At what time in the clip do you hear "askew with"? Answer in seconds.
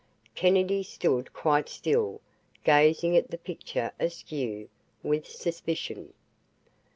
3.99-5.27